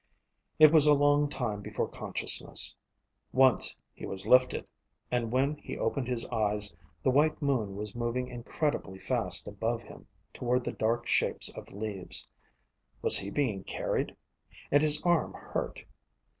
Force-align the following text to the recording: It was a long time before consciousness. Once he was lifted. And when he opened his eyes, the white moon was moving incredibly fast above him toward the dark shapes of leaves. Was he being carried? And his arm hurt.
It 0.57 0.71
was 0.71 0.87
a 0.87 0.95
long 0.95 1.29
time 1.29 1.61
before 1.61 1.87
consciousness. 1.87 2.73
Once 3.31 3.75
he 3.93 4.03
was 4.03 4.25
lifted. 4.25 4.65
And 5.11 5.31
when 5.31 5.57
he 5.57 5.77
opened 5.77 6.07
his 6.07 6.27
eyes, 6.29 6.75
the 7.03 7.11
white 7.11 7.39
moon 7.39 7.75
was 7.75 7.93
moving 7.93 8.27
incredibly 8.27 8.97
fast 8.97 9.47
above 9.47 9.83
him 9.83 10.07
toward 10.33 10.63
the 10.63 10.71
dark 10.71 11.05
shapes 11.05 11.49
of 11.49 11.71
leaves. 11.71 12.27
Was 13.03 13.19
he 13.19 13.29
being 13.29 13.63
carried? 13.63 14.15
And 14.71 14.81
his 14.81 15.03
arm 15.03 15.33
hurt. 15.35 15.83